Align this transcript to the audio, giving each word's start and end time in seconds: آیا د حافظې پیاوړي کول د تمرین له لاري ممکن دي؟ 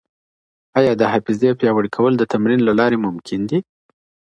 آیا 0.79 0.93
د 0.97 1.01
حافظې 1.11 1.49
پیاوړي 1.59 1.89
کول 1.97 2.13
د 2.17 2.23
تمرین 2.33 2.59
له 2.67 2.73
لاري 2.79 2.97
ممکن 3.05 3.39
دي؟ 3.49 3.59